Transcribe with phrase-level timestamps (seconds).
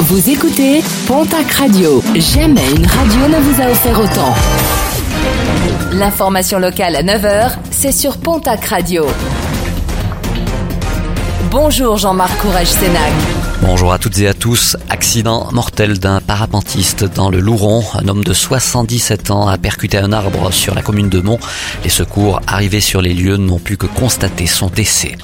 [0.00, 2.02] Vous écoutez Pontac Radio.
[2.14, 4.34] Jamais une radio ne vous a offert autant.
[5.92, 9.06] L'information locale à 9h, c'est sur Pontac Radio.
[11.50, 13.12] Bonjour Jean-Marc Courage Sénac.
[13.62, 14.76] Bonjour à toutes et à tous.
[14.90, 17.82] Accident mortel d'un parapentiste dans le Louron.
[17.94, 21.38] Un homme de 77 ans a percuté un arbre sur la commune de Mont.
[21.82, 25.16] Les secours arrivés sur les lieux n'ont pu que constater son décès.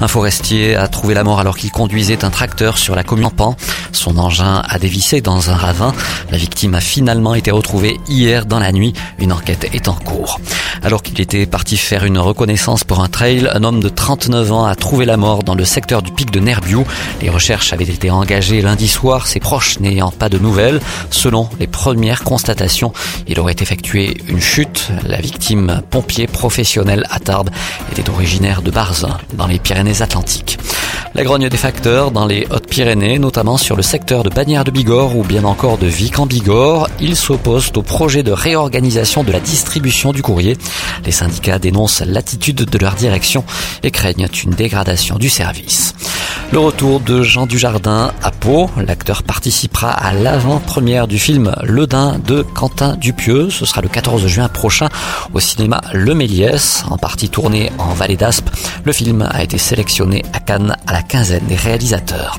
[0.00, 3.56] Un forestier a trouvé la mort alors qu'il conduisait un tracteur sur la commune Pan.
[3.92, 5.92] Son engin a dévissé dans un ravin.
[6.30, 8.92] La victime a finalement été retrouvée hier dans la nuit.
[9.18, 10.40] Une enquête est en cours.
[10.82, 14.64] Alors qu'il était parti faire une reconnaissance pour un trail, un homme de 39 ans
[14.64, 16.84] a trouvé la mort dans le secteur du pic de Nerbiou.
[17.20, 20.80] Les recherches avaient été engagé lundi soir, ses proches n'ayant pas de nouvelles.
[21.10, 22.92] Selon les premières constatations,
[23.28, 24.88] il aurait effectué une chute.
[25.06, 27.50] La victime, pompier professionnel à Tarbes,
[27.90, 30.58] était originaire de Barzin, dans les Pyrénées-Atlantiques.
[31.14, 35.14] La grogne des facteurs dans les Hautes-Pyrénées, notamment sur le secteur de Bagnères de Bigorre
[35.14, 36.88] ou bien encore de Vic en Bigorre.
[37.00, 40.56] Ils s'opposent au projet de réorganisation de la distribution du courrier.
[41.04, 43.44] Les syndicats dénoncent l'attitude de leur direction
[43.82, 45.94] et craignent une dégradation du service.
[46.52, 48.68] Le retour de Jean Dujardin à Pau.
[48.76, 53.48] L'acteur participera à l'avant-première du film Le Dain de Quentin Dupieux.
[53.48, 54.90] Ce sera le 14 juin prochain
[55.32, 58.50] au cinéma Le Méliès, en partie tourné en Vallée d'Aspe.
[58.84, 62.38] Le film a été sélectionné à Cannes à la quinzaine des réalisateurs.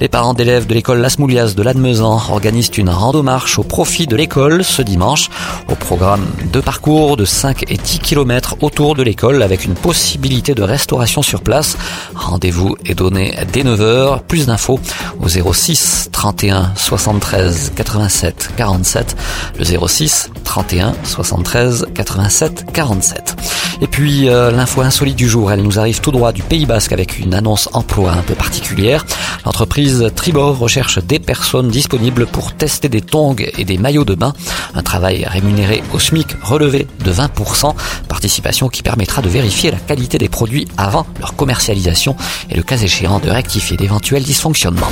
[0.00, 4.16] Les parents d'élèves de l'école Las Moulias de Lannemezan organisent une rando-marche au profit de
[4.16, 5.30] l'école ce dimanche.
[5.68, 10.56] Au programme de parcours de 5 et 10 km autour de l'école avec une possibilité
[10.56, 11.76] de restauration sur place.
[12.16, 14.20] Rendez-vous est donné dès 9h.
[14.26, 14.80] Plus d'infos
[15.20, 19.16] au 06 31 73 87 47.
[19.58, 23.36] Le 06 31 73 87 47.
[23.80, 26.92] Et puis euh, l'info insolite du jour, elle nous arrive tout droit du Pays Basque
[26.92, 29.04] avec une annonce emploi un peu particulière.
[29.44, 34.32] L'entreprise Tribor recherche des personnes disponibles pour tester des tongs et des maillots de bain.
[34.74, 37.74] Un travail rémunéré au SMIC relevé de 20%,
[38.08, 42.16] participation qui permettra de vérifier la qualité des produits avant leur commercialisation
[42.50, 44.90] et le cas échéant de rectifier d'éventuels dysfonctionnements.